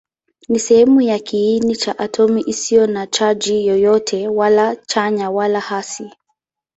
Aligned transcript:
Ni 0.49 0.59
sehemu 0.59 1.01
ya 1.01 1.19
kiini 1.19 1.75
cha 1.75 1.99
atomi 1.99 2.41
isiyo 2.41 2.87
na 2.87 3.07
chaji 3.07 3.67
yoyote, 3.67 4.27
wala 4.27 4.75
chanya 4.75 5.29
wala 5.31 5.59
hasi. 5.59 6.09